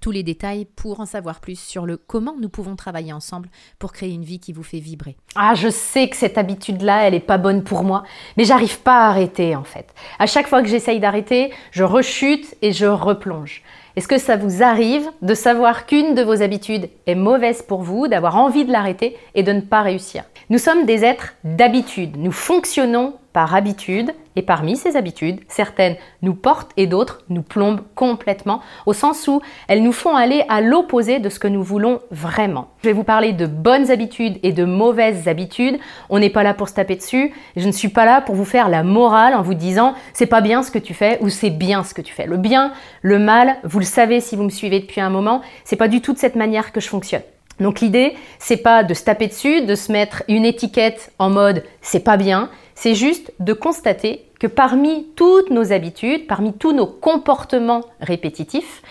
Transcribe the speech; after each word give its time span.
tous 0.00 0.10
les 0.10 0.22
détails 0.22 0.66
pour 0.76 1.00
en 1.00 1.06
savoir 1.06 1.40
plus 1.40 1.58
sur 1.58 1.86
le 1.86 1.96
comment 1.96 2.36
nous 2.40 2.48
pouvons 2.48 2.76
travailler 2.76 3.12
ensemble 3.12 3.48
pour 3.78 3.92
créer 3.92 4.12
une 4.12 4.24
vie 4.24 4.40
qui 4.40 4.52
vous 4.52 4.62
fait 4.62 4.78
vibrer. 4.78 5.16
Ah, 5.34 5.54
je 5.54 5.68
sais 5.68 6.08
que 6.08 6.16
cette 6.16 6.38
habitude-là, 6.38 7.06
elle 7.06 7.14
n'est 7.14 7.20
pas 7.20 7.38
bonne 7.38 7.64
pour 7.64 7.82
moi, 7.82 8.04
mais 8.36 8.44
j'arrive 8.44 8.80
pas 8.80 9.06
à 9.06 9.08
arrêter 9.08 9.56
en 9.56 9.64
fait. 9.64 9.94
À 10.18 10.26
chaque 10.26 10.46
fois 10.46 10.62
que 10.62 10.68
j'essaye 10.68 11.00
d'arrêter, 11.00 11.52
je 11.70 11.84
rechute 11.84 12.56
et 12.62 12.72
je 12.72 12.86
replonge. 12.86 13.62
Est-ce 13.96 14.08
que 14.08 14.18
ça 14.18 14.36
vous 14.36 14.62
arrive 14.62 15.10
de 15.22 15.32
savoir 15.32 15.86
qu'une 15.86 16.14
de 16.14 16.22
vos 16.22 16.42
habitudes 16.42 16.90
est 17.06 17.14
mauvaise 17.14 17.62
pour 17.62 17.80
vous, 17.80 18.08
d'avoir 18.08 18.36
envie 18.36 18.66
de 18.66 18.72
l'arrêter 18.72 19.16
et 19.34 19.42
de 19.42 19.52
ne 19.52 19.62
pas 19.62 19.80
réussir? 19.80 20.24
Nous 20.50 20.58
sommes 20.58 20.84
des 20.84 21.02
êtres 21.02 21.34
d'habitude. 21.44 22.18
Nous 22.18 22.30
fonctionnons 22.30 23.14
par 23.36 23.54
habitude 23.54 24.14
et 24.34 24.40
parmi 24.40 24.76
ces 24.78 24.96
habitudes, 24.96 25.40
certaines 25.46 25.96
nous 26.22 26.32
portent 26.32 26.70
et 26.78 26.86
d'autres 26.86 27.22
nous 27.28 27.42
plombent 27.42 27.82
complètement, 27.94 28.62
au 28.86 28.94
sens 28.94 29.28
où 29.28 29.42
elles 29.68 29.82
nous 29.82 29.92
font 29.92 30.16
aller 30.16 30.42
à 30.48 30.62
l'opposé 30.62 31.18
de 31.18 31.28
ce 31.28 31.38
que 31.38 31.46
nous 31.46 31.62
voulons 31.62 32.00
vraiment. 32.10 32.68
Je 32.82 32.88
vais 32.88 32.94
vous 32.94 33.04
parler 33.04 33.34
de 33.34 33.44
bonnes 33.44 33.90
habitudes 33.90 34.38
et 34.42 34.52
de 34.52 34.64
mauvaises 34.64 35.28
habitudes. 35.28 35.78
On 36.08 36.18
n'est 36.18 36.30
pas 36.30 36.44
là 36.44 36.54
pour 36.54 36.70
se 36.70 36.72
taper 36.76 36.96
dessus. 36.96 37.34
Je 37.56 37.66
ne 37.66 37.72
suis 37.72 37.90
pas 37.90 38.06
là 38.06 38.22
pour 38.22 38.34
vous 38.34 38.46
faire 38.46 38.70
la 38.70 38.82
morale 38.82 39.34
en 39.34 39.42
vous 39.42 39.52
disant 39.52 39.92
c'est 40.14 40.24
pas 40.24 40.40
bien 40.40 40.62
ce 40.62 40.70
que 40.70 40.78
tu 40.78 40.94
fais 40.94 41.18
ou 41.20 41.28
c'est 41.28 41.50
bien 41.50 41.84
ce 41.84 41.92
que 41.92 42.00
tu 42.00 42.14
fais. 42.14 42.26
Le 42.26 42.38
bien, 42.38 42.72
le 43.02 43.18
mal, 43.18 43.56
vous 43.64 43.80
le 43.80 43.84
savez 43.84 44.22
si 44.22 44.34
vous 44.34 44.44
me 44.44 44.48
suivez 44.48 44.80
depuis 44.80 45.02
un 45.02 45.10
moment, 45.10 45.42
c'est 45.64 45.76
pas 45.76 45.88
du 45.88 46.00
tout 46.00 46.14
de 46.14 46.18
cette 46.18 46.36
manière 46.36 46.72
que 46.72 46.80
je 46.80 46.88
fonctionne. 46.88 47.20
Donc 47.60 47.80
l'idée, 47.80 48.14
c'est 48.38 48.58
pas 48.58 48.82
de 48.82 48.92
se 48.92 49.04
taper 49.04 49.28
dessus, 49.28 49.62
de 49.62 49.74
se 49.74 49.90
mettre 49.90 50.22
une 50.28 50.44
étiquette 50.44 51.12
en 51.18 51.30
mode 51.30 51.64
c'est 51.80 52.00
pas 52.00 52.16
bien, 52.16 52.50
c'est 52.76 52.94
juste 52.94 53.32
de 53.40 53.54
constater 53.54 54.26
que 54.38 54.46
parmi 54.46 55.08
toutes 55.16 55.50
nos 55.50 55.72
habitudes, 55.72 56.26
parmi 56.26 56.52
tous 56.52 56.72
nos 56.72 56.86
comportements 56.86 57.80
répétitifs, 58.00 58.82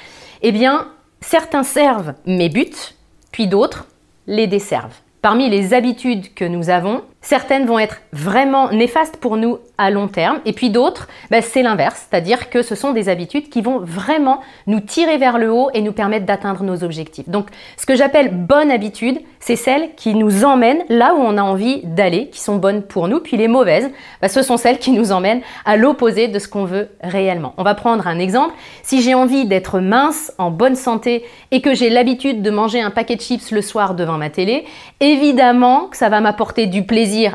eh 0.42 0.52
bien, 0.52 0.92
certains 1.22 1.64
servent 1.64 2.16
mes 2.26 2.50
buts, 2.50 2.96
puis 3.32 3.48
d'autres 3.48 3.88
les 4.28 4.48
desservent. 4.48 4.98
Parmi 5.22 5.50
les 5.50 5.74
habitudes 5.74 6.34
que 6.34 6.46
nous 6.46 6.70
avons, 6.70 7.04
certaines 7.26 7.66
vont 7.66 7.80
être 7.80 8.02
vraiment 8.14 8.72
néfastes 8.72 9.18
pour 9.18 9.36
nous 9.36 9.58
à 9.78 9.90
long 9.90 10.08
terme, 10.08 10.40
et 10.46 10.54
puis 10.54 10.70
d'autres, 10.70 11.08
ben, 11.32 11.42
c'est 11.42 11.64
l'inverse, 11.64 12.08
c'est-à-dire 12.08 12.50
que 12.50 12.62
ce 12.62 12.76
sont 12.76 12.94
des 12.94 13.10
habitudes 13.10 13.50
qui 13.50 13.62
vont 13.62 13.80
vraiment 13.80 14.40
nous 14.68 14.80
tirer 14.80 15.18
vers 15.18 15.38
le 15.38 15.52
haut 15.52 15.70
et 15.74 15.82
nous 15.82 15.92
permettre 15.92 16.26
d'atteindre 16.26 16.64
nos 16.64 16.84
objectifs. 16.84 17.28
Donc, 17.28 17.48
ce 17.78 17.86
que 17.86 17.96
j'appelle 17.96 18.30
bonne 18.30 18.72
habitude, 18.72 19.20
c'est 19.40 19.56
celles 19.56 19.96
qui 19.96 20.14
nous 20.14 20.46
emmènent 20.46 20.84
là 20.88 21.14
où 21.16 21.20
on 21.20 21.38
a 21.38 21.42
envie 21.42 21.82
d'aller, 21.84 22.30
qui 22.30 22.40
sont 22.40 22.58
bonnes 22.58 22.84
pour 22.84 23.08
nous, 23.08 23.20
puis 23.20 23.38
les 23.38 23.48
mauvaises, 23.48 23.90
ben, 24.22 24.28
ce 24.28 24.44
sont 24.44 24.58
celles 24.58 24.78
qui 24.78 24.92
nous 24.92 25.12
emmènent 25.12 25.42
à 25.66 25.78
l'opposé 25.78 26.28
de 26.28 26.38
ce 26.38 26.48
qu'on 26.48 26.66
veut 26.66 26.90
réellement. 27.02 27.54
On 27.58 27.64
va 27.64 27.74
prendre 27.74 28.08
un 28.08 28.20
exemple. 28.20 28.54
Si 28.84 29.02
j'ai 29.02 29.16
envie 29.16 29.46
d'être 29.46 29.80
mince, 29.80 30.32
en 30.38 30.52
bonne 30.52 30.76
santé, 30.76 31.26
et 31.50 31.62
que 31.62 31.74
j'ai 31.74 31.90
l'habitude 31.90 32.44
de 32.44 32.52
manger 32.52 32.82
un 32.82 32.92
paquet 32.92 33.16
de 33.16 33.22
chips 33.22 33.52
le 33.52 33.64
soir 33.64 33.96
devant 33.96 34.18
ma 34.18 34.30
télé, 34.30 34.66
évidemment 35.00 35.88
que 35.88 35.98
ça 35.98 36.10
va 36.10 36.22
m'apporter 36.22 36.68
du 36.68 36.84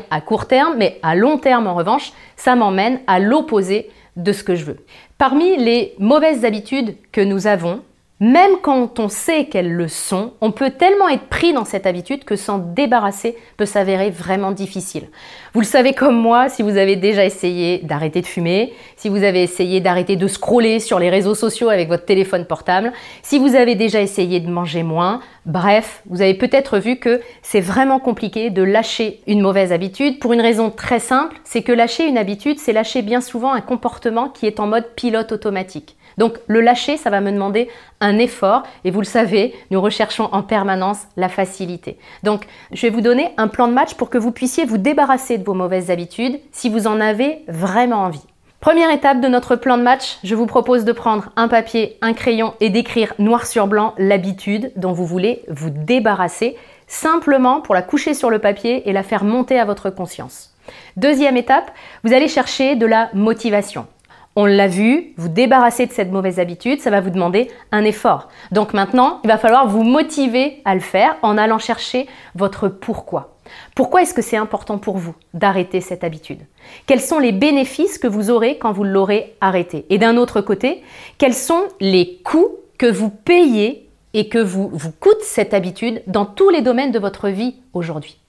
à 0.09 0.21
court 0.21 0.47
terme, 0.47 0.75
mais 0.77 0.99
à 1.03 1.15
long 1.15 1.37
terme 1.37 1.67
en 1.67 1.75
revanche, 1.75 2.13
ça 2.35 2.55
m'emmène 2.55 2.99
à 3.07 3.19
l'opposé 3.19 3.89
de 4.15 4.31
ce 4.31 4.43
que 4.43 4.55
je 4.55 4.65
veux. 4.65 4.77
Parmi 5.17 5.57
les 5.57 5.93
mauvaises 5.99 6.45
habitudes 6.45 6.95
que 7.11 7.21
nous 7.21 7.47
avons, 7.47 7.81
même 8.21 8.57
quand 8.61 8.99
on 8.99 9.09
sait 9.09 9.45
qu'elles 9.45 9.73
le 9.73 9.87
sont, 9.87 10.33
on 10.41 10.51
peut 10.51 10.69
tellement 10.69 11.09
être 11.09 11.25
pris 11.25 11.53
dans 11.53 11.65
cette 11.65 11.87
habitude 11.87 12.23
que 12.23 12.35
s'en 12.35 12.59
débarrasser 12.59 13.35
peut 13.57 13.65
s'avérer 13.65 14.11
vraiment 14.11 14.51
difficile. 14.51 15.09
Vous 15.55 15.59
le 15.59 15.65
savez 15.65 15.93
comme 15.93 16.21
moi, 16.21 16.47
si 16.47 16.61
vous 16.61 16.77
avez 16.77 16.95
déjà 16.95 17.25
essayé 17.25 17.79
d'arrêter 17.79 18.21
de 18.21 18.27
fumer, 18.27 18.73
si 18.95 19.09
vous 19.09 19.23
avez 19.23 19.41
essayé 19.41 19.79
d'arrêter 19.79 20.17
de 20.17 20.27
scroller 20.27 20.79
sur 20.79 20.99
les 20.99 21.09
réseaux 21.09 21.33
sociaux 21.33 21.69
avec 21.69 21.87
votre 21.87 22.05
téléphone 22.05 22.45
portable, 22.45 22.93
si 23.23 23.39
vous 23.39 23.55
avez 23.55 23.73
déjà 23.73 24.01
essayé 24.01 24.39
de 24.39 24.51
manger 24.51 24.83
moins, 24.83 25.21
bref, 25.47 26.03
vous 26.05 26.21
avez 26.21 26.35
peut-être 26.35 26.77
vu 26.77 26.97
que 26.97 27.21
c'est 27.41 27.59
vraiment 27.59 27.99
compliqué 27.99 28.51
de 28.51 28.61
lâcher 28.61 29.21
une 29.25 29.41
mauvaise 29.41 29.73
habitude 29.73 30.19
pour 30.19 30.33
une 30.33 30.41
raison 30.41 30.69
très 30.69 30.99
simple, 30.99 31.37
c'est 31.43 31.63
que 31.63 31.71
lâcher 31.71 32.05
une 32.05 32.19
habitude, 32.19 32.59
c'est 32.59 32.71
lâcher 32.71 33.01
bien 33.01 33.19
souvent 33.19 33.51
un 33.51 33.61
comportement 33.61 34.29
qui 34.29 34.45
est 34.45 34.59
en 34.59 34.67
mode 34.67 34.93
pilote 34.95 35.31
automatique. 35.31 35.95
Donc 36.17 36.39
le 36.47 36.61
lâcher, 36.61 36.97
ça 36.97 37.09
va 37.09 37.21
me 37.21 37.31
demander 37.31 37.69
un 37.99 38.17
effort 38.17 38.63
et 38.83 38.91
vous 38.91 39.01
le 39.01 39.05
savez, 39.05 39.53
nous 39.69 39.81
recherchons 39.81 40.29
en 40.31 40.43
permanence 40.43 41.07
la 41.17 41.29
facilité. 41.29 41.97
Donc 42.23 42.45
je 42.71 42.81
vais 42.81 42.89
vous 42.89 43.01
donner 43.01 43.31
un 43.37 43.47
plan 43.47 43.67
de 43.67 43.73
match 43.73 43.93
pour 43.95 44.09
que 44.09 44.17
vous 44.17 44.31
puissiez 44.31 44.65
vous 44.65 44.77
débarrasser 44.77 45.37
de 45.37 45.43
vos 45.43 45.53
mauvaises 45.53 45.91
habitudes 45.91 46.39
si 46.51 46.69
vous 46.69 46.87
en 46.87 46.99
avez 46.99 47.43
vraiment 47.47 48.03
envie. 48.03 48.25
Première 48.61 48.91
étape 48.91 49.21
de 49.21 49.27
notre 49.27 49.55
plan 49.55 49.75
de 49.75 49.81
match, 49.81 50.19
je 50.23 50.35
vous 50.35 50.45
propose 50.45 50.85
de 50.85 50.91
prendre 50.91 51.31
un 51.35 51.47
papier, 51.47 51.97
un 52.03 52.13
crayon 52.13 52.53
et 52.59 52.69
d'écrire 52.69 53.15
noir 53.17 53.47
sur 53.47 53.65
blanc 53.65 53.95
l'habitude 53.97 54.71
dont 54.75 54.91
vous 54.91 55.07
voulez 55.07 55.41
vous 55.47 55.71
débarrasser, 55.71 56.55
simplement 56.85 57.61
pour 57.61 57.73
la 57.73 57.81
coucher 57.81 58.13
sur 58.13 58.29
le 58.29 58.37
papier 58.37 58.87
et 58.87 58.93
la 58.93 59.01
faire 59.01 59.23
monter 59.23 59.59
à 59.59 59.65
votre 59.65 59.89
conscience. 59.89 60.53
Deuxième 60.95 61.37
étape, 61.37 61.71
vous 62.03 62.13
allez 62.13 62.27
chercher 62.27 62.75
de 62.75 62.85
la 62.85 63.09
motivation. 63.15 63.87
On 64.37 64.45
l'a 64.45 64.67
vu, 64.67 65.13
vous 65.17 65.27
débarrasser 65.27 65.85
de 65.85 65.91
cette 65.91 66.11
mauvaise 66.11 66.39
habitude, 66.39 66.79
ça 66.79 66.89
va 66.89 67.01
vous 67.01 67.09
demander 67.09 67.51
un 67.73 67.83
effort. 67.83 68.29
Donc 68.53 68.73
maintenant, 68.73 69.19
il 69.25 69.27
va 69.27 69.37
falloir 69.37 69.67
vous 69.67 69.83
motiver 69.83 70.61
à 70.63 70.73
le 70.73 70.79
faire 70.79 71.17
en 71.21 71.37
allant 71.37 71.59
chercher 71.59 72.07
votre 72.33 72.69
pourquoi. 72.69 73.35
Pourquoi 73.75 74.03
est-ce 74.03 74.13
que 74.13 74.21
c'est 74.21 74.37
important 74.37 74.77
pour 74.77 74.97
vous 74.97 75.15
d'arrêter 75.33 75.81
cette 75.81 76.05
habitude? 76.05 76.39
Quels 76.85 77.01
sont 77.01 77.19
les 77.19 77.33
bénéfices 77.33 77.97
que 77.97 78.07
vous 78.07 78.29
aurez 78.29 78.57
quand 78.57 78.71
vous 78.71 78.85
l'aurez 78.85 79.35
arrêté? 79.41 79.85
Et 79.89 79.97
d'un 79.97 80.15
autre 80.15 80.39
côté, 80.39 80.81
quels 81.17 81.33
sont 81.33 81.63
les 81.81 82.21
coûts 82.23 82.55
que 82.77 82.89
vous 82.89 83.09
payez 83.09 83.89
et 84.13 84.29
que 84.29 84.39
vous, 84.39 84.69
vous 84.71 84.91
coûte 84.91 85.21
cette 85.21 85.53
habitude 85.53 86.03
dans 86.07 86.25
tous 86.25 86.49
les 86.49 86.61
domaines 86.61 86.93
de 86.93 86.99
votre 86.99 87.27
vie 87.27 87.55
aujourd'hui? 87.73 88.20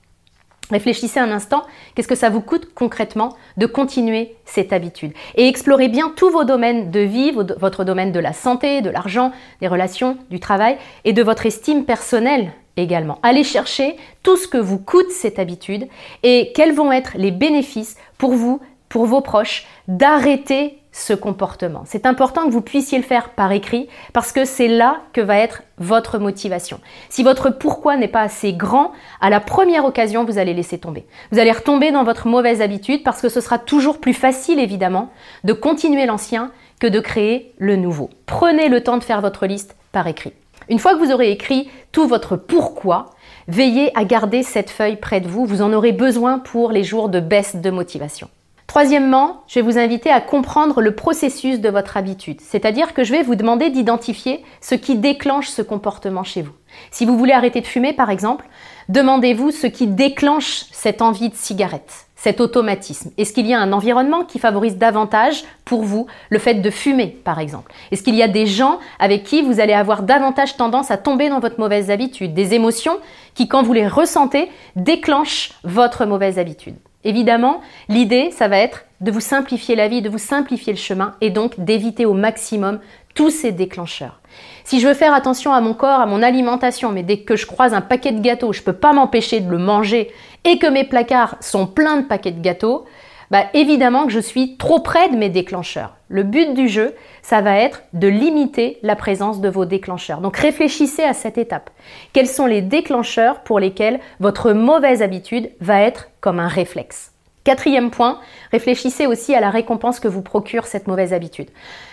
Réfléchissez 0.72 1.20
un 1.20 1.30
instant, 1.30 1.62
qu'est-ce 1.94 2.08
que 2.08 2.14
ça 2.14 2.30
vous 2.30 2.40
coûte 2.40 2.74
concrètement 2.74 3.36
de 3.58 3.66
continuer 3.66 4.34
cette 4.46 4.72
habitude? 4.72 5.12
Et 5.36 5.46
explorez 5.46 5.88
bien 5.88 6.12
tous 6.16 6.30
vos 6.30 6.44
domaines 6.44 6.90
de 6.90 7.00
vie, 7.00 7.30
votre 7.30 7.84
domaine 7.84 8.10
de 8.10 8.18
la 8.18 8.32
santé, 8.32 8.80
de 8.80 8.90
l'argent, 8.90 9.32
des 9.60 9.68
relations, 9.68 10.16
du 10.30 10.40
travail 10.40 10.78
et 11.04 11.12
de 11.12 11.22
votre 11.22 11.46
estime 11.46 11.84
personnelle 11.84 12.52
également. 12.76 13.18
Allez 13.22 13.44
chercher 13.44 13.96
tout 14.22 14.36
ce 14.36 14.48
que 14.48 14.58
vous 14.58 14.78
coûte 14.78 15.10
cette 15.10 15.38
habitude 15.38 15.88
et 16.22 16.52
quels 16.54 16.72
vont 16.72 16.90
être 16.90 17.12
les 17.16 17.30
bénéfices 17.30 17.96
pour 18.16 18.32
vous, 18.32 18.60
pour 18.88 19.04
vos 19.04 19.20
proches, 19.20 19.66
d'arrêter 19.88 20.78
ce 20.92 21.14
comportement. 21.14 21.82
C'est 21.86 22.06
important 22.06 22.46
que 22.46 22.52
vous 22.52 22.60
puissiez 22.60 22.98
le 22.98 23.04
faire 23.04 23.30
par 23.30 23.50
écrit 23.50 23.88
parce 24.12 24.30
que 24.30 24.44
c'est 24.44 24.68
là 24.68 25.00
que 25.14 25.22
va 25.22 25.38
être 25.38 25.62
votre 25.78 26.18
motivation. 26.18 26.80
Si 27.08 27.22
votre 27.22 27.50
pourquoi 27.50 27.96
n'est 27.96 28.08
pas 28.08 28.20
assez 28.20 28.52
grand, 28.52 28.92
à 29.20 29.30
la 29.30 29.40
première 29.40 29.86
occasion, 29.86 30.24
vous 30.24 30.38
allez 30.38 30.54
laisser 30.54 30.78
tomber. 30.78 31.06
Vous 31.32 31.38
allez 31.38 31.50
retomber 31.50 31.90
dans 31.90 32.04
votre 32.04 32.28
mauvaise 32.28 32.60
habitude 32.60 33.02
parce 33.02 33.22
que 33.22 33.30
ce 33.30 33.40
sera 33.40 33.58
toujours 33.58 34.00
plus 34.00 34.12
facile, 34.12 34.60
évidemment, 34.60 35.10
de 35.44 35.54
continuer 35.54 36.04
l'ancien 36.04 36.52
que 36.78 36.86
de 36.86 37.00
créer 37.00 37.54
le 37.58 37.76
nouveau. 37.76 38.10
Prenez 38.26 38.68
le 38.68 38.82
temps 38.82 38.98
de 38.98 39.04
faire 39.04 39.22
votre 39.22 39.46
liste 39.46 39.76
par 39.92 40.06
écrit. 40.06 40.34
Une 40.68 40.78
fois 40.78 40.94
que 40.94 40.98
vous 40.98 41.12
aurez 41.12 41.30
écrit 41.30 41.70
tout 41.90 42.06
votre 42.06 42.36
pourquoi, 42.36 43.10
veillez 43.48 43.96
à 43.96 44.04
garder 44.04 44.42
cette 44.42 44.70
feuille 44.70 44.96
près 44.96 45.20
de 45.20 45.28
vous. 45.28 45.46
Vous 45.46 45.62
en 45.62 45.72
aurez 45.72 45.92
besoin 45.92 46.38
pour 46.38 46.70
les 46.70 46.84
jours 46.84 47.08
de 47.08 47.20
baisse 47.20 47.56
de 47.56 47.70
motivation. 47.70 48.28
Troisièmement, 48.72 49.42
je 49.48 49.56
vais 49.56 49.60
vous 49.60 49.76
inviter 49.76 50.08
à 50.08 50.22
comprendre 50.22 50.80
le 50.80 50.94
processus 50.94 51.60
de 51.60 51.68
votre 51.68 51.98
habitude, 51.98 52.40
c'est-à-dire 52.40 52.94
que 52.94 53.04
je 53.04 53.12
vais 53.12 53.22
vous 53.22 53.34
demander 53.34 53.68
d'identifier 53.68 54.42
ce 54.62 54.74
qui 54.74 54.96
déclenche 54.96 55.48
ce 55.48 55.60
comportement 55.60 56.24
chez 56.24 56.40
vous. 56.40 56.54
Si 56.90 57.04
vous 57.04 57.18
voulez 57.18 57.34
arrêter 57.34 57.60
de 57.60 57.66
fumer, 57.66 57.92
par 57.92 58.08
exemple, 58.08 58.48
demandez-vous 58.88 59.50
ce 59.50 59.66
qui 59.66 59.88
déclenche 59.88 60.64
cette 60.72 61.02
envie 61.02 61.28
de 61.28 61.34
cigarette, 61.34 62.06
cet 62.16 62.40
automatisme. 62.40 63.10
Est-ce 63.18 63.34
qu'il 63.34 63.46
y 63.46 63.52
a 63.52 63.60
un 63.60 63.74
environnement 63.74 64.24
qui 64.24 64.38
favorise 64.38 64.78
davantage 64.78 65.44
pour 65.66 65.82
vous 65.82 66.06
le 66.30 66.38
fait 66.38 66.54
de 66.54 66.70
fumer, 66.70 67.08
par 67.08 67.40
exemple? 67.40 67.74
Est-ce 67.90 68.02
qu'il 68.02 68.14
y 68.14 68.22
a 68.22 68.28
des 68.28 68.46
gens 68.46 68.78
avec 68.98 69.24
qui 69.24 69.42
vous 69.42 69.60
allez 69.60 69.74
avoir 69.74 70.02
davantage 70.02 70.56
tendance 70.56 70.90
à 70.90 70.96
tomber 70.96 71.28
dans 71.28 71.40
votre 71.40 71.60
mauvaise 71.60 71.90
habitude, 71.90 72.32
des 72.32 72.54
émotions 72.54 72.96
qui, 73.34 73.48
quand 73.48 73.62
vous 73.62 73.74
les 73.74 73.86
ressentez, 73.86 74.50
déclenchent 74.76 75.52
votre 75.62 76.06
mauvaise 76.06 76.38
habitude 76.38 76.76
Évidemment, 77.04 77.60
l'idée, 77.88 78.30
ça 78.30 78.48
va 78.48 78.58
être 78.58 78.84
de 79.00 79.10
vous 79.10 79.20
simplifier 79.20 79.74
la 79.74 79.88
vie, 79.88 80.02
de 80.02 80.08
vous 80.08 80.18
simplifier 80.18 80.72
le 80.72 80.78
chemin 80.78 81.14
et 81.20 81.30
donc 81.30 81.58
d'éviter 81.58 82.06
au 82.06 82.14
maximum 82.14 82.78
tous 83.14 83.30
ces 83.30 83.52
déclencheurs. 83.52 84.20
Si 84.64 84.80
je 84.80 84.86
veux 84.86 84.94
faire 84.94 85.12
attention 85.12 85.52
à 85.52 85.60
mon 85.60 85.74
corps, 85.74 86.00
à 86.00 86.06
mon 86.06 86.22
alimentation, 86.22 86.92
mais 86.92 87.02
dès 87.02 87.18
que 87.18 87.36
je 87.36 87.46
croise 87.46 87.74
un 87.74 87.80
paquet 87.80 88.12
de 88.12 88.20
gâteaux, 88.20 88.52
je 88.52 88.60
ne 88.60 88.64
peux 88.64 88.72
pas 88.72 88.92
m'empêcher 88.92 89.40
de 89.40 89.50
le 89.50 89.58
manger 89.58 90.10
et 90.44 90.58
que 90.58 90.66
mes 90.66 90.84
placards 90.84 91.36
sont 91.40 91.66
pleins 91.66 91.98
de 91.98 92.06
paquets 92.06 92.30
de 92.30 92.40
gâteaux, 92.40 92.84
bah, 93.32 93.46
Évidemment 93.54 94.06
que 94.06 94.12
je 94.12 94.20
suis 94.20 94.56
trop 94.56 94.78
près 94.78 95.08
de 95.08 95.16
mes 95.16 95.30
déclencheurs. 95.30 95.96
Le 96.08 96.22
but 96.22 96.54
du 96.54 96.68
jeu, 96.68 96.94
ça 97.22 97.40
va 97.40 97.56
être 97.56 97.82
de 97.94 98.06
limiter 98.06 98.78
la 98.82 98.94
présence 98.94 99.40
de 99.40 99.48
vos 99.48 99.64
déclencheurs. 99.64 100.20
Donc 100.20 100.36
réfléchissez 100.36 101.02
à 101.02 101.14
cette 101.14 101.38
étape. 101.38 101.70
Quels 102.12 102.28
sont 102.28 102.46
les 102.46 102.62
déclencheurs 102.62 103.40
pour 103.40 103.58
lesquels 103.58 103.98
votre 104.20 104.52
mauvaise 104.52 105.02
habitude 105.02 105.50
va 105.60 105.80
être 105.80 106.10
comme 106.20 106.38
un 106.38 106.48
réflexe? 106.48 107.12
Quatrième 107.44 107.90
point, 107.90 108.20
réfléchissez 108.52 109.06
aussi 109.06 109.34
à 109.34 109.40
la 109.40 109.50
récompense 109.50 109.98
que 109.98 110.06
vous 110.06 110.22
procure 110.22 110.66
cette 110.66 110.86
mauvaise 110.86 111.12
habitude. 111.12 111.48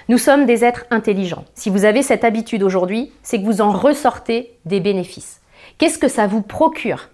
Nous 0.07 0.19
sommes 0.19 0.45
des 0.45 0.63
êtres 0.63 0.86
intelligents. 0.91 1.45
Si 1.56 1.71
vous 1.71 1.86
avez 1.86 2.03
cette 2.03 2.24
habitude 2.24 2.62
aujourd'hui, 2.62 3.12
c'est 3.24 3.39
que 3.39 3.45
vous 3.45 3.62
en 3.62 3.71
ressortez 3.71 4.51
des 4.65 4.80
bénéfices. 4.80 5.41
Qu'est-ce 5.80 5.97
que 5.97 6.07
ça 6.07 6.27
vous 6.27 6.41
procure? 6.44 7.09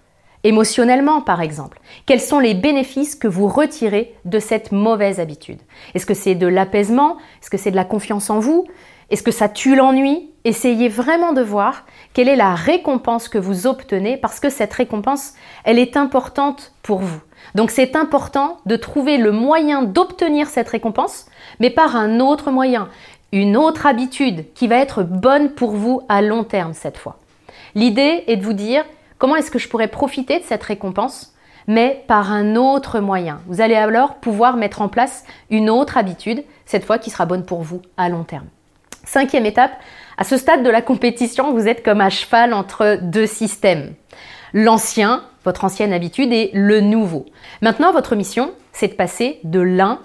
Émotionnellement, 0.46 1.22
par 1.22 1.40
exemple, 1.40 1.80
quels 2.06 2.20
sont 2.20 2.38
les 2.38 2.54
bénéfices 2.54 3.16
que 3.16 3.26
vous 3.26 3.48
retirez 3.48 4.14
de 4.24 4.38
cette 4.38 4.70
mauvaise 4.70 5.18
habitude? 5.18 5.58
Est-ce 5.92 6.06
que 6.06 6.14
c'est 6.14 6.36
de 6.36 6.46
l'apaisement? 6.46 7.16
Est-ce 7.42 7.50
que 7.50 7.56
c'est 7.56 7.72
de 7.72 7.76
la 7.76 7.84
confiance 7.84 8.30
en 8.30 8.38
vous? 8.38 8.64
Est-ce 9.10 9.24
que 9.24 9.32
ça 9.32 9.48
tue 9.48 9.74
l'ennui? 9.74 10.30
Essayez 10.44 10.88
vraiment 10.88 11.32
de 11.32 11.42
voir 11.42 11.84
quelle 12.12 12.28
est 12.28 12.36
la 12.36 12.54
récompense 12.54 13.28
que 13.28 13.38
vous 13.38 13.66
obtenez 13.66 14.18
parce 14.18 14.38
que 14.38 14.48
cette 14.48 14.72
récompense, 14.72 15.32
elle 15.64 15.80
est 15.80 15.96
importante 15.96 16.74
pour 16.84 17.00
vous. 17.00 17.20
Donc 17.56 17.72
c'est 17.72 17.96
important 17.96 18.58
de 18.66 18.76
trouver 18.76 19.16
le 19.18 19.32
moyen 19.32 19.82
d'obtenir 19.82 20.46
cette 20.46 20.68
récompense, 20.68 21.26
mais 21.58 21.70
par 21.70 21.96
un 21.96 22.20
autre 22.20 22.52
moyen, 22.52 22.88
une 23.32 23.56
autre 23.56 23.84
habitude 23.84 24.44
qui 24.54 24.68
va 24.68 24.76
être 24.76 25.02
bonne 25.02 25.50
pour 25.50 25.72
vous 25.72 26.02
à 26.08 26.22
long 26.22 26.44
terme 26.44 26.72
cette 26.72 26.98
fois. 26.98 27.18
L'idée 27.74 28.22
est 28.28 28.36
de 28.36 28.44
vous 28.44 28.52
dire 28.52 28.84
comment 29.18 29.36
est-ce 29.36 29.50
que 29.50 29.58
je 29.58 29.68
pourrais 29.68 29.88
profiter 29.88 30.38
de 30.38 30.44
cette 30.44 30.62
récompense, 30.62 31.34
mais 31.66 32.04
par 32.06 32.32
un 32.32 32.56
autre 32.56 33.00
moyen? 33.00 33.40
Vous 33.46 33.60
allez 33.60 33.74
alors 33.74 34.16
pouvoir 34.16 34.56
mettre 34.56 34.82
en 34.82 34.88
place 34.88 35.24
une 35.50 35.70
autre 35.70 35.96
habitude, 35.96 36.44
cette 36.64 36.84
fois 36.84 36.98
qui 36.98 37.10
sera 37.10 37.26
bonne 37.26 37.44
pour 37.44 37.62
vous 37.62 37.82
à 37.96 38.08
long 38.08 38.24
terme. 38.24 38.46
Cinquième 39.04 39.46
étape, 39.46 39.72
à 40.18 40.24
ce 40.24 40.36
stade 40.36 40.62
de 40.62 40.70
la 40.70 40.82
compétition, 40.82 41.52
vous 41.52 41.68
êtes 41.68 41.84
comme 41.84 42.00
à 42.00 42.10
cheval 42.10 42.52
entre 42.52 42.98
deux 43.02 43.26
systèmes. 43.26 43.94
L'ancien, 44.52 45.22
votre 45.44 45.64
ancienne 45.64 45.92
habitude, 45.92 46.32
et 46.32 46.50
le 46.54 46.80
nouveau. 46.80 47.26
Maintenant, 47.62 47.92
votre 47.92 48.16
mission, 48.16 48.50
c'est 48.72 48.88
de 48.88 48.94
passer 48.94 49.38
de 49.44 49.60
l'un 49.60 50.00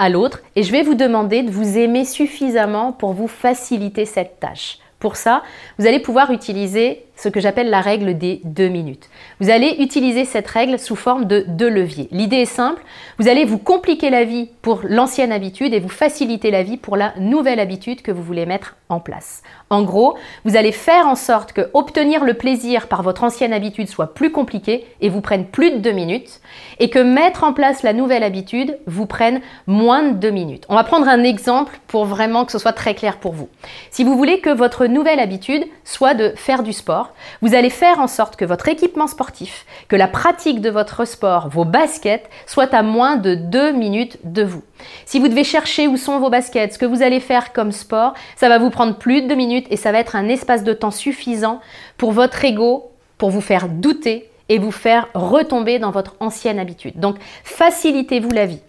à 0.00 0.08
l'autre, 0.08 0.40
et 0.56 0.62
je 0.62 0.72
vais 0.72 0.82
vous 0.82 0.94
demander 0.94 1.42
de 1.42 1.50
vous 1.50 1.78
aimer 1.78 2.04
suffisamment 2.04 2.92
pour 2.92 3.12
vous 3.12 3.28
faciliter 3.28 4.04
cette 4.04 4.40
tâche. 4.40 4.78
Pour 4.98 5.16
ça, 5.16 5.42
vous 5.78 5.86
allez 5.86 6.00
pouvoir 6.00 6.30
utiliser 6.30 7.04
ce 7.20 7.28
que 7.28 7.40
j'appelle 7.40 7.68
la 7.68 7.82
règle 7.82 8.16
des 8.16 8.40
deux 8.44 8.68
minutes. 8.68 9.10
Vous 9.40 9.50
allez 9.50 9.76
utiliser 9.80 10.24
cette 10.24 10.48
règle 10.48 10.78
sous 10.78 10.96
forme 10.96 11.26
de 11.26 11.44
deux 11.48 11.68
leviers. 11.68 12.08
L'idée 12.12 12.38
est 12.38 12.44
simple, 12.46 12.82
vous 13.18 13.28
allez 13.28 13.44
vous 13.44 13.58
compliquer 13.58 14.08
la 14.08 14.24
vie 14.24 14.48
pour 14.62 14.80
l'ancienne 14.84 15.30
habitude 15.30 15.74
et 15.74 15.80
vous 15.80 15.90
faciliter 15.90 16.50
la 16.50 16.62
vie 16.62 16.78
pour 16.78 16.96
la 16.96 17.12
nouvelle 17.18 17.60
habitude 17.60 18.00
que 18.00 18.10
vous 18.10 18.22
voulez 18.22 18.46
mettre 18.46 18.76
en 18.88 19.00
place. 19.00 19.42
En 19.68 19.82
gros, 19.82 20.16
vous 20.44 20.56
allez 20.56 20.72
faire 20.72 21.06
en 21.06 21.14
sorte 21.14 21.52
que 21.52 21.68
obtenir 21.74 22.24
le 22.24 22.34
plaisir 22.34 22.88
par 22.88 23.02
votre 23.02 23.22
ancienne 23.22 23.52
habitude 23.52 23.88
soit 23.88 24.14
plus 24.14 24.32
compliqué 24.32 24.86
et 25.02 25.10
vous 25.10 25.20
prenne 25.20 25.44
plus 25.44 25.70
de 25.72 25.76
deux 25.76 25.92
minutes 25.92 26.40
et 26.78 26.88
que 26.88 26.98
mettre 26.98 27.44
en 27.44 27.52
place 27.52 27.82
la 27.82 27.92
nouvelle 27.92 28.22
habitude 28.22 28.78
vous 28.86 29.06
prenne 29.06 29.42
moins 29.66 30.02
de 30.02 30.14
deux 30.14 30.30
minutes. 30.30 30.64
On 30.70 30.74
va 30.74 30.84
prendre 30.84 31.06
un 31.06 31.22
exemple 31.22 31.78
pour 31.86 32.06
vraiment 32.06 32.46
que 32.46 32.52
ce 32.52 32.58
soit 32.58 32.72
très 32.72 32.94
clair 32.94 33.18
pour 33.18 33.32
vous. 33.32 33.48
Si 33.90 34.04
vous 34.04 34.16
voulez 34.16 34.40
que 34.40 34.50
votre 34.50 34.86
nouvelle 34.86 35.20
habitude 35.20 35.64
soit 35.84 36.14
de 36.14 36.32
faire 36.34 36.62
du 36.62 36.72
sport, 36.72 37.09
vous 37.42 37.54
allez 37.54 37.70
faire 37.70 38.00
en 38.00 38.06
sorte 38.06 38.36
que 38.36 38.44
votre 38.44 38.68
équipement 38.68 39.06
sportif, 39.06 39.66
que 39.88 39.96
la 39.96 40.08
pratique 40.08 40.60
de 40.60 40.70
votre 40.70 41.04
sport, 41.04 41.48
vos 41.48 41.64
baskets, 41.64 42.28
soit 42.46 42.72
à 42.74 42.82
moins 42.82 43.16
de 43.16 43.34
2 43.34 43.72
minutes 43.72 44.18
de 44.24 44.42
vous. 44.42 44.62
Si 45.04 45.18
vous 45.18 45.28
devez 45.28 45.44
chercher 45.44 45.88
où 45.88 45.96
sont 45.96 46.18
vos 46.18 46.30
baskets, 46.30 46.74
ce 46.74 46.78
que 46.78 46.86
vous 46.86 47.02
allez 47.02 47.20
faire 47.20 47.52
comme 47.52 47.72
sport, 47.72 48.14
ça 48.36 48.48
va 48.48 48.58
vous 48.58 48.70
prendre 48.70 48.96
plus 48.96 49.22
de 49.22 49.28
2 49.28 49.34
minutes 49.34 49.66
et 49.70 49.76
ça 49.76 49.92
va 49.92 49.98
être 49.98 50.16
un 50.16 50.28
espace 50.28 50.64
de 50.64 50.72
temps 50.72 50.90
suffisant 50.90 51.60
pour 51.96 52.12
votre 52.12 52.44
ego, 52.44 52.90
pour 53.18 53.30
vous 53.30 53.40
faire 53.40 53.68
douter 53.68 54.30
et 54.48 54.58
vous 54.58 54.72
faire 54.72 55.08
retomber 55.14 55.78
dans 55.78 55.90
votre 55.90 56.16
ancienne 56.20 56.58
habitude. 56.58 56.98
Donc 56.98 57.16
facilitez-vous 57.44 58.30
la 58.30 58.46
vie. 58.46 58.60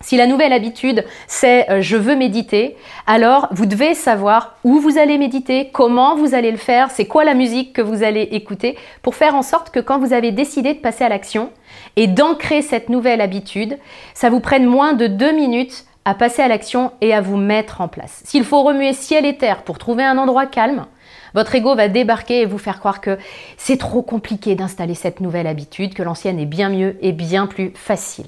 Si 0.00 0.16
la 0.16 0.28
nouvelle 0.28 0.52
habitude, 0.52 1.04
c'est 1.26 1.68
euh, 1.70 1.80
je 1.82 1.96
veux 1.96 2.14
méditer, 2.14 2.76
alors 3.06 3.48
vous 3.50 3.66
devez 3.66 3.94
savoir 3.94 4.56
où 4.62 4.78
vous 4.78 4.96
allez 4.96 5.18
méditer, 5.18 5.70
comment 5.72 6.14
vous 6.14 6.34
allez 6.34 6.52
le 6.52 6.56
faire, 6.56 6.90
c'est 6.90 7.06
quoi 7.06 7.24
la 7.24 7.34
musique 7.34 7.72
que 7.72 7.82
vous 7.82 8.04
allez 8.04 8.22
écouter, 8.22 8.78
pour 9.02 9.16
faire 9.16 9.34
en 9.34 9.42
sorte 9.42 9.70
que 9.70 9.80
quand 9.80 9.98
vous 9.98 10.12
avez 10.12 10.30
décidé 10.30 10.74
de 10.74 10.78
passer 10.78 11.02
à 11.02 11.08
l'action 11.08 11.50
et 11.96 12.06
d'ancrer 12.06 12.62
cette 12.62 12.90
nouvelle 12.90 13.20
habitude, 13.20 13.76
ça 14.14 14.30
vous 14.30 14.40
prenne 14.40 14.66
moins 14.66 14.92
de 14.92 15.08
deux 15.08 15.32
minutes 15.32 15.84
à 16.04 16.14
passer 16.14 16.42
à 16.42 16.48
l'action 16.48 16.92
et 17.00 17.12
à 17.12 17.20
vous 17.20 17.36
mettre 17.36 17.80
en 17.80 17.88
place. 17.88 18.22
S'il 18.24 18.44
faut 18.44 18.62
remuer 18.62 18.92
ciel 18.92 19.26
et 19.26 19.36
terre 19.36 19.62
pour 19.62 19.78
trouver 19.78 20.04
un 20.04 20.16
endroit 20.16 20.46
calme, 20.46 20.86
votre 21.34 21.54
ego 21.54 21.74
va 21.74 21.88
débarquer 21.88 22.42
et 22.42 22.46
vous 22.46 22.56
faire 22.56 22.78
croire 22.78 23.00
que 23.00 23.18
c'est 23.56 23.78
trop 23.78 24.02
compliqué 24.02 24.54
d'installer 24.54 24.94
cette 24.94 25.20
nouvelle 25.20 25.46
habitude, 25.46 25.92
que 25.92 26.02
l'ancienne 26.02 26.38
est 26.38 26.46
bien 26.46 26.70
mieux 26.70 26.96
et 27.02 27.12
bien 27.12 27.46
plus 27.46 27.72
facile. 27.74 28.26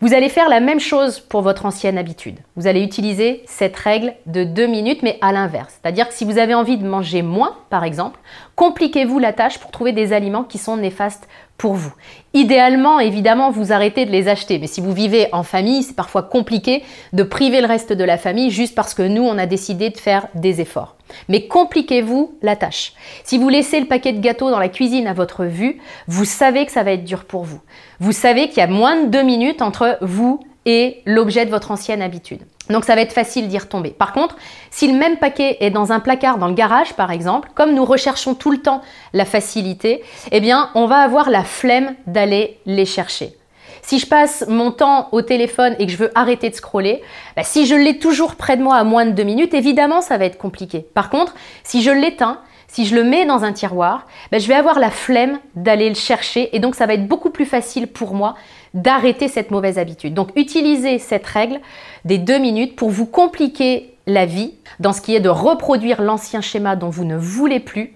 Vous 0.00 0.14
allez 0.14 0.28
faire 0.28 0.48
la 0.48 0.60
même 0.60 0.78
chose 0.78 1.18
pour 1.18 1.42
votre 1.42 1.66
ancienne 1.66 1.98
habitude. 1.98 2.38
Vous 2.54 2.68
allez 2.68 2.84
utiliser 2.84 3.42
cette 3.46 3.74
règle 3.74 4.14
de 4.26 4.44
deux 4.44 4.68
minutes, 4.68 5.02
mais 5.02 5.18
à 5.22 5.32
l'inverse. 5.32 5.76
C'est-à-dire 5.82 6.06
que 6.06 6.14
si 6.14 6.24
vous 6.24 6.38
avez 6.38 6.54
envie 6.54 6.76
de 6.76 6.86
manger 6.86 7.22
moins, 7.22 7.56
par 7.68 7.82
exemple, 7.82 8.20
compliquez-vous 8.54 9.18
la 9.18 9.32
tâche 9.32 9.58
pour 9.58 9.72
trouver 9.72 9.90
des 9.90 10.12
aliments 10.12 10.44
qui 10.44 10.58
sont 10.58 10.76
néfastes 10.76 11.26
pour 11.58 11.74
vous. 11.74 11.92
Idéalement, 12.34 13.00
évidemment, 13.00 13.50
vous 13.50 13.72
arrêtez 13.72 14.06
de 14.06 14.12
les 14.12 14.28
acheter. 14.28 14.58
Mais 14.60 14.68
si 14.68 14.80
vous 14.80 14.92
vivez 14.92 15.26
en 15.32 15.42
famille, 15.42 15.82
c'est 15.82 15.96
parfois 15.96 16.22
compliqué 16.22 16.84
de 17.12 17.24
priver 17.24 17.60
le 17.60 17.66
reste 17.66 17.92
de 17.92 18.04
la 18.04 18.16
famille 18.16 18.50
juste 18.50 18.76
parce 18.76 18.94
que 18.94 19.02
nous, 19.02 19.22
on 19.22 19.36
a 19.36 19.46
décidé 19.46 19.90
de 19.90 19.98
faire 19.98 20.28
des 20.34 20.60
efforts. 20.60 20.94
Mais 21.28 21.48
compliquez-vous 21.48 22.32
la 22.42 22.54
tâche. 22.54 22.92
Si 23.24 23.38
vous 23.38 23.48
laissez 23.48 23.80
le 23.80 23.86
paquet 23.86 24.12
de 24.12 24.20
gâteaux 24.20 24.50
dans 24.50 24.58
la 24.60 24.68
cuisine 24.68 25.08
à 25.08 25.14
votre 25.14 25.44
vue, 25.44 25.80
vous 26.06 26.24
savez 26.24 26.64
que 26.64 26.72
ça 26.72 26.84
va 26.84 26.92
être 26.92 27.04
dur 27.04 27.24
pour 27.24 27.42
vous. 27.42 27.60
Vous 27.98 28.12
savez 28.12 28.48
qu'il 28.48 28.58
y 28.58 28.62
a 28.62 28.68
moins 28.68 29.02
de 29.02 29.08
deux 29.08 29.22
minutes 29.22 29.60
entre 29.60 29.98
vous 30.00 30.40
et 30.64 31.02
l'objet 31.06 31.44
de 31.44 31.50
votre 31.50 31.72
ancienne 31.72 32.02
habitude. 32.02 32.42
Donc 32.70 32.84
ça 32.84 32.94
va 32.94 33.00
être 33.00 33.12
facile 33.12 33.48
d'y 33.48 33.58
retomber. 33.58 33.90
Par 33.90 34.12
contre, 34.12 34.36
si 34.70 34.90
le 34.90 34.98
même 34.98 35.16
paquet 35.16 35.56
est 35.60 35.70
dans 35.70 35.92
un 35.92 36.00
placard 36.00 36.38
dans 36.38 36.48
le 36.48 36.54
garage 36.54 36.94
par 36.94 37.10
exemple, 37.10 37.50
comme 37.54 37.74
nous 37.74 37.84
recherchons 37.84 38.34
tout 38.34 38.50
le 38.50 38.58
temps 38.58 38.82
la 39.12 39.24
facilité, 39.24 40.02
eh 40.30 40.40
bien 40.40 40.70
on 40.74 40.86
va 40.86 40.98
avoir 40.98 41.30
la 41.30 41.44
flemme 41.44 41.94
d'aller 42.06 42.58
les 42.66 42.84
chercher. 42.84 43.34
Si 43.82 43.98
je 43.98 44.06
passe 44.06 44.44
mon 44.48 44.70
temps 44.70 45.08
au 45.12 45.22
téléphone 45.22 45.74
et 45.78 45.86
que 45.86 45.92
je 45.92 45.96
veux 45.96 46.10
arrêter 46.14 46.50
de 46.50 46.54
scroller, 46.54 47.00
bah, 47.36 47.42
si 47.42 47.64
je 47.64 47.74
l'ai 47.74 47.98
toujours 47.98 48.34
près 48.34 48.56
de 48.58 48.62
moi 48.62 48.76
à 48.76 48.84
moins 48.84 49.06
de 49.06 49.12
deux 49.12 49.22
minutes, 49.22 49.54
évidemment 49.54 50.02
ça 50.02 50.18
va 50.18 50.26
être 50.26 50.36
compliqué. 50.36 50.80
Par 50.80 51.08
contre, 51.08 51.34
si 51.64 51.82
je 51.82 51.90
l'éteins, 51.90 52.38
si 52.68 52.84
je 52.84 52.94
le 52.94 53.02
mets 53.02 53.24
dans 53.26 53.44
un 53.44 53.52
tiroir, 53.52 54.06
bah, 54.30 54.38
je 54.38 54.46
vais 54.46 54.54
avoir 54.54 54.78
la 54.78 54.90
flemme 54.90 55.40
d'aller 55.56 55.88
le 55.88 55.94
chercher 55.94 56.54
et 56.54 56.60
donc 56.60 56.74
ça 56.74 56.86
va 56.86 56.94
être 56.94 57.08
beaucoup 57.08 57.30
plus 57.30 57.46
facile 57.46 57.86
pour 57.86 58.14
moi 58.14 58.34
d'arrêter 58.74 59.28
cette 59.28 59.50
mauvaise 59.50 59.78
habitude. 59.78 60.14
Donc 60.14 60.30
utilisez 60.36 60.98
cette 60.98 61.26
règle 61.26 61.60
des 62.04 62.18
deux 62.18 62.38
minutes 62.38 62.76
pour 62.76 62.90
vous 62.90 63.06
compliquer 63.06 63.94
la 64.06 64.26
vie 64.26 64.54
dans 64.80 64.92
ce 64.92 65.00
qui 65.00 65.14
est 65.14 65.20
de 65.20 65.28
reproduire 65.28 66.02
l'ancien 66.02 66.40
schéma 66.40 66.76
dont 66.76 66.88
vous 66.88 67.04
ne 67.04 67.16
voulez 67.16 67.60
plus 67.60 67.94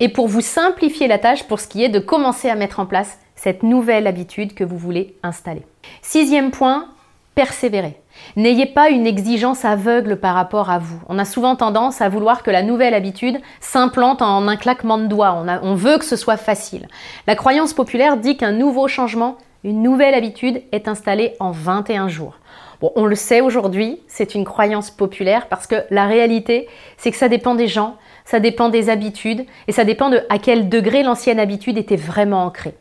et 0.00 0.08
pour 0.08 0.28
vous 0.28 0.40
simplifier 0.40 1.08
la 1.08 1.18
tâche 1.18 1.44
pour 1.44 1.60
ce 1.60 1.68
qui 1.68 1.84
est 1.84 1.88
de 1.88 1.98
commencer 1.98 2.48
à 2.48 2.54
mettre 2.54 2.80
en 2.80 2.86
place 2.86 3.18
cette 3.34 3.62
nouvelle 3.62 4.06
habitude 4.06 4.54
que 4.54 4.64
vous 4.64 4.78
voulez 4.78 5.16
installer. 5.22 5.62
Sixième 6.00 6.52
point, 6.52 6.88
persévérer. 7.34 7.98
N'ayez 8.36 8.66
pas 8.66 8.90
une 8.90 9.06
exigence 9.06 9.64
aveugle 9.64 10.16
par 10.16 10.34
rapport 10.34 10.70
à 10.70 10.78
vous. 10.78 11.00
On 11.08 11.18
a 11.18 11.24
souvent 11.24 11.56
tendance 11.56 12.00
à 12.00 12.08
vouloir 12.08 12.42
que 12.42 12.50
la 12.50 12.62
nouvelle 12.62 12.94
habitude 12.94 13.40
s'implante 13.60 14.22
en 14.22 14.46
un 14.48 14.56
claquement 14.56 14.98
de 14.98 15.06
doigts. 15.06 15.34
On, 15.34 15.48
on 15.62 15.74
veut 15.74 15.98
que 15.98 16.04
ce 16.04 16.16
soit 16.16 16.36
facile. 16.36 16.88
La 17.26 17.34
croyance 17.34 17.72
populaire 17.72 18.16
dit 18.16 18.36
qu'un 18.36 18.52
nouveau 18.52 18.86
changement 18.88 19.38
une 19.64 19.82
nouvelle 19.82 20.14
habitude 20.14 20.62
est 20.72 20.88
installée 20.88 21.34
en 21.38 21.52
21 21.52 22.08
jours. 22.08 22.38
Bon, 22.80 22.90
on 22.96 23.06
le 23.06 23.14
sait 23.14 23.40
aujourd'hui, 23.40 24.00
c'est 24.08 24.34
une 24.34 24.44
croyance 24.44 24.90
populaire 24.90 25.46
parce 25.46 25.68
que 25.68 25.84
la 25.90 26.06
réalité, 26.06 26.68
c'est 26.96 27.12
que 27.12 27.16
ça 27.16 27.28
dépend 27.28 27.54
des 27.54 27.68
gens, 27.68 27.96
ça 28.24 28.40
dépend 28.40 28.70
des 28.70 28.90
habitudes 28.90 29.46
et 29.68 29.72
ça 29.72 29.84
dépend 29.84 30.10
de 30.10 30.20
à 30.30 30.38
quel 30.38 30.68
degré 30.68 31.04
l'ancienne 31.04 31.38
habitude 31.38 31.78
était 31.78 31.96
vraiment 31.96 32.44
ancrée. 32.44 32.74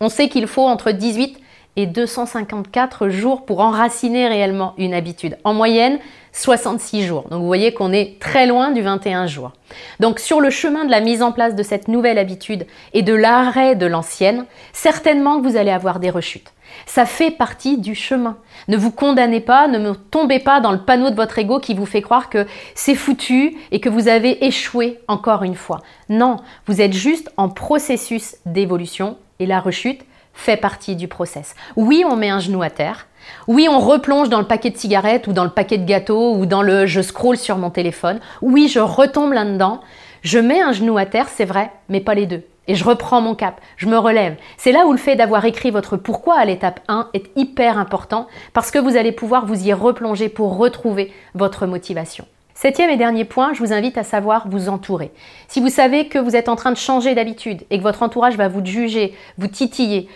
On 0.00 0.08
sait 0.08 0.30
qu'il 0.30 0.46
faut 0.46 0.66
entre 0.66 0.90
18 0.90 1.38
et 1.76 1.86
254 1.86 3.08
jours 3.08 3.44
pour 3.44 3.60
enraciner 3.60 4.28
réellement 4.28 4.74
une 4.78 4.94
habitude. 4.94 5.36
En 5.44 5.54
moyenne, 5.54 5.98
66 6.32 7.04
jours. 7.04 7.28
Donc 7.30 7.40
vous 7.40 7.46
voyez 7.46 7.72
qu'on 7.72 7.92
est 7.92 8.18
très 8.20 8.46
loin 8.46 8.72
du 8.72 8.82
21 8.82 9.26
jours. 9.26 9.52
Donc 10.00 10.18
sur 10.18 10.40
le 10.40 10.50
chemin 10.50 10.84
de 10.84 10.90
la 10.90 11.00
mise 11.00 11.22
en 11.22 11.32
place 11.32 11.54
de 11.54 11.62
cette 11.62 11.88
nouvelle 11.88 12.18
habitude 12.18 12.66
et 12.92 13.02
de 13.02 13.14
l'arrêt 13.14 13.76
de 13.76 13.86
l'ancienne, 13.86 14.46
certainement 14.72 15.40
que 15.40 15.48
vous 15.48 15.56
allez 15.56 15.70
avoir 15.70 16.00
des 16.00 16.10
rechutes. 16.10 16.52
Ça 16.86 17.06
fait 17.06 17.30
partie 17.30 17.78
du 17.78 17.94
chemin. 17.94 18.36
Ne 18.66 18.76
vous 18.76 18.90
condamnez 18.90 19.40
pas, 19.40 19.68
ne 19.68 19.92
tombez 19.92 20.40
pas 20.40 20.60
dans 20.60 20.72
le 20.72 20.80
panneau 20.80 21.10
de 21.10 21.14
votre 21.14 21.38
ego 21.38 21.60
qui 21.60 21.74
vous 21.74 21.86
fait 21.86 22.02
croire 22.02 22.28
que 22.28 22.46
c'est 22.74 22.96
foutu 22.96 23.56
et 23.70 23.78
que 23.78 23.88
vous 23.88 24.08
avez 24.08 24.44
échoué 24.44 24.98
encore 25.06 25.44
une 25.44 25.54
fois. 25.54 25.80
Non, 26.08 26.36
vous 26.66 26.80
êtes 26.80 26.92
juste 26.92 27.30
en 27.36 27.48
processus 27.48 28.36
d'évolution 28.44 29.18
et 29.38 29.46
la 29.46 29.60
rechute 29.60 30.04
fait 30.34 30.56
partie 30.56 30.96
du 30.96 31.08
process. 31.08 31.54
Oui, 31.76 32.04
on 32.08 32.16
met 32.16 32.28
un 32.28 32.40
genou 32.40 32.62
à 32.62 32.70
terre. 32.70 33.06
Oui, 33.46 33.68
on 33.70 33.78
replonge 33.78 34.28
dans 34.28 34.40
le 34.40 34.46
paquet 34.46 34.70
de 34.70 34.76
cigarettes 34.76 35.26
ou 35.26 35.32
dans 35.32 35.44
le 35.44 35.50
paquet 35.50 35.78
de 35.78 35.86
gâteaux 35.86 36.34
ou 36.34 36.44
dans 36.44 36.62
le 36.62 36.86
je 36.86 37.00
scroll 37.00 37.36
sur 37.36 37.56
mon 37.56 37.70
téléphone. 37.70 38.20
Oui, 38.42 38.68
je 38.68 38.80
retombe 38.80 39.32
là-dedans. 39.32 39.80
Je 40.22 40.38
mets 40.38 40.60
un 40.60 40.72
genou 40.72 40.98
à 40.98 41.06
terre, 41.06 41.28
c'est 41.28 41.44
vrai, 41.44 41.70
mais 41.88 42.00
pas 42.00 42.14
les 42.14 42.26
deux. 42.26 42.42
Et 42.66 42.74
je 42.74 42.84
reprends 42.84 43.20
mon 43.20 43.34
cap, 43.34 43.60
je 43.76 43.86
me 43.86 43.98
relève. 43.98 44.36
C'est 44.56 44.72
là 44.72 44.86
où 44.86 44.92
le 44.92 44.98
fait 44.98 45.16
d'avoir 45.16 45.44
écrit 45.44 45.70
votre 45.70 45.98
pourquoi 45.98 46.38
à 46.38 46.44
l'étape 46.46 46.80
1 46.88 47.10
est 47.12 47.30
hyper 47.36 47.78
important 47.78 48.26
parce 48.54 48.70
que 48.70 48.78
vous 48.78 48.96
allez 48.96 49.12
pouvoir 49.12 49.44
vous 49.44 49.66
y 49.66 49.72
replonger 49.72 50.30
pour 50.30 50.56
retrouver 50.56 51.12
votre 51.34 51.66
motivation. 51.66 52.26
Septième 52.54 52.90
et 52.90 52.96
dernier 52.96 53.24
point, 53.24 53.52
je 53.52 53.58
vous 53.58 53.72
invite 53.72 53.98
à 53.98 54.04
savoir 54.04 54.48
vous 54.48 54.68
entourer. 54.68 55.10
Si 55.48 55.60
vous 55.60 55.68
savez 55.68 56.06
que 56.06 56.18
vous 56.18 56.36
êtes 56.36 56.48
en 56.48 56.54
train 56.54 56.70
de 56.70 56.76
changer 56.76 57.14
d'habitude 57.14 57.62
et 57.70 57.78
que 57.78 57.82
votre 57.82 58.02
entourage 58.04 58.36
va 58.36 58.46
vous 58.46 58.64
juger, 58.64 59.12
vous 59.38 59.48
titiller, 59.48 60.08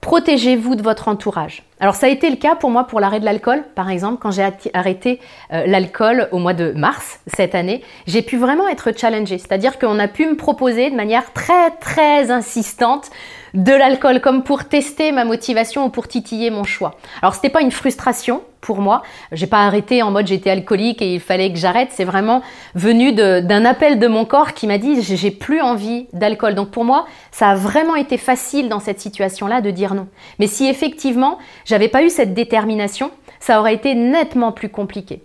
protégez-vous 0.00 0.74
de 0.74 0.82
votre 0.82 1.08
entourage. 1.08 1.62
Alors 1.80 1.94
ça 1.94 2.06
a 2.06 2.08
été 2.08 2.30
le 2.30 2.36
cas 2.36 2.56
pour 2.56 2.70
moi 2.70 2.84
pour 2.84 2.98
l'arrêt 2.98 3.20
de 3.20 3.26
l'alcool, 3.26 3.62
par 3.74 3.90
exemple, 3.90 4.18
quand 4.20 4.30
j'ai 4.30 4.48
arrêté 4.72 5.20
euh, 5.52 5.64
l'alcool 5.66 6.28
au 6.32 6.38
mois 6.38 6.54
de 6.54 6.72
mars 6.72 7.20
cette 7.26 7.54
année, 7.54 7.82
j'ai 8.06 8.22
pu 8.22 8.38
vraiment 8.38 8.68
être 8.68 8.96
challengée, 8.96 9.36
c'est-à-dire 9.36 9.78
qu'on 9.78 9.98
a 9.98 10.08
pu 10.08 10.26
me 10.26 10.36
proposer 10.36 10.90
de 10.90 10.96
manière 10.96 11.32
très 11.34 11.70
très 11.72 12.30
insistante 12.30 13.10
de 13.52 13.72
l'alcool 13.72 14.22
comme 14.22 14.44
pour 14.44 14.64
tester 14.64 15.12
ma 15.12 15.26
motivation 15.26 15.84
ou 15.84 15.88
pour 15.90 16.08
titiller 16.08 16.50
mon 16.50 16.64
choix. 16.64 16.96
Alors 17.20 17.34
c'était 17.34 17.50
pas 17.50 17.60
une 17.60 17.70
frustration 17.70 18.42
pour 18.62 18.80
moi, 18.80 19.02
j'ai 19.32 19.48
pas 19.48 19.66
arrêté 19.66 20.02
en 20.02 20.10
mode 20.10 20.28
j'étais 20.28 20.48
alcoolique 20.48 21.02
et 21.02 21.14
il 21.14 21.20
fallait 21.20 21.52
que 21.52 21.58
j'arrête, 21.58 21.88
c'est 21.92 22.04
vraiment 22.04 22.42
venu 22.74 23.12
d'un 23.12 23.64
appel 23.64 23.98
de 23.98 24.06
mon 24.06 24.24
corps 24.24 24.54
qui 24.54 24.66
m'a 24.66 24.78
dit 24.78 25.02
j'ai 25.02 25.30
plus 25.32 25.60
envie 25.60 26.06
d'alcool. 26.12 26.54
Donc 26.54 26.70
pour 26.70 26.84
moi, 26.84 27.06
ça 27.32 27.50
a 27.50 27.54
vraiment 27.56 27.96
été 27.96 28.16
facile 28.16 28.68
dans 28.68 28.80
cette 28.80 29.00
situation-là 29.00 29.60
de 29.60 29.70
dire 29.70 29.94
non. 29.94 30.06
Mais 30.38 30.46
si 30.46 30.68
effectivement, 30.68 31.38
j'avais 31.64 31.88
pas 31.88 32.04
eu 32.04 32.08
cette 32.08 32.34
détermination, 32.34 33.10
ça 33.40 33.58
aurait 33.58 33.74
été 33.74 33.96
nettement 33.96 34.52
plus 34.52 34.68
compliqué. 34.68 35.22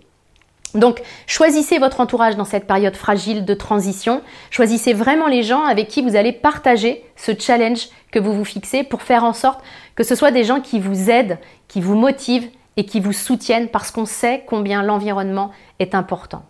Donc, 0.74 1.00
choisissez 1.26 1.78
votre 1.78 2.00
entourage 2.00 2.36
dans 2.36 2.44
cette 2.44 2.66
période 2.66 2.94
fragile 2.94 3.44
de 3.44 3.54
transition. 3.54 4.20
Choisissez 4.50 4.92
vraiment 4.92 5.26
les 5.26 5.42
gens 5.42 5.64
avec 5.64 5.88
qui 5.88 6.02
vous 6.02 6.14
allez 6.14 6.32
partager 6.32 7.04
ce 7.16 7.32
challenge 7.38 7.88
que 8.10 8.18
vous 8.18 8.34
vous 8.34 8.44
fixez 8.44 8.82
pour 8.82 9.02
faire 9.02 9.24
en 9.24 9.32
sorte 9.32 9.60
que 9.94 10.04
ce 10.04 10.14
soit 10.14 10.30
des 10.30 10.44
gens 10.44 10.60
qui 10.60 10.78
vous 10.78 11.08
aident, 11.08 11.38
qui 11.68 11.80
vous 11.80 11.94
motivent 11.94 12.48
et 12.78 12.86
qui 12.86 13.00
vous 13.00 13.12
soutiennent 13.12 13.68
parce 13.68 13.90
qu'on 13.90 14.06
sait 14.06 14.44
combien 14.46 14.84
l'environnement 14.84 15.50
est 15.80 15.96
important. 15.96 16.44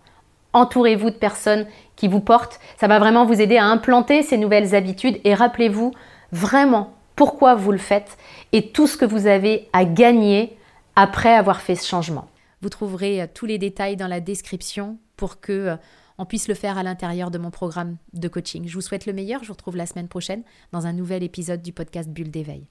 Entourez-vous 0.53 1.09
de 1.11 1.17
personnes 1.17 1.67
qui 1.97 2.07
vous 2.07 2.21
portent. 2.21 2.61
Ça 2.79 2.87
va 2.87 2.99
vraiment 2.99 3.25
vous 3.25 3.41
aider 3.41 3.57
à 3.57 3.65
implanter 3.65 4.23
ces 4.23 4.37
nouvelles 4.37 4.75
habitudes 4.75 5.19
et 5.25 5.35
rappelez-vous 5.35 5.93
vraiment 6.31 6.93
pourquoi 7.17 7.55
vous 7.55 7.73
le 7.73 7.79
faites 7.79 8.19
et 8.53 8.71
tout 8.71 8.87
ce 8.87 8.99
que 8.99 9.07
vous 9.07 9.27
avez 9.27 9.69
à 9.73 9.87
gagner 9.87 10.57
après 10.97 11.35
avoir 11.35 11.63
fait 11.63 11.75
ce 11.75 11.89
changement. 11.89 12.29
Vous 12.61 12.69
trouverez 12.69 13.23
euh, 13.23 13.27
tous 13.33 13.47
les 13.47 13.57
détails 13.57 13.97
dans 13.97 14.07
la 14.07 14.21
description 14.21 14.99
pour 15.17 15.41
que 15.41 15.53
euh, 15.53 15.77
on 16.19 16.27
puisse 16.27 16.49
le 16.49 16.55
faire 16.55 16.77
à 16.77 16.83
l'intérieur 16.83 17.31
de 17.31 17.39
mon 17.39 17.51
programme 17.51 17.97
de 18.13 18.29
coaching. 18.29 18.69
Je 18.69 18.75
vous 18.75 18.81
souhaite 18.81 19.07
le 19.07 19.13
meilleur. 19.15 19.43
Je 19.43 19.49
vous 19.49 19.55
retrouve 19.55 19.77
la 19.77 19.87
semaine 19.87 20.09
prochaine 20.09 20.43
dans 20.73 20.87
un 20.87 20.93
nouvel 20.93 21.23
épisode 21.23 21.63
du 21.63 21.73
podcast 21.73 22.11
Bulle 22.11 22.31
d'éveil. 22.31 22.67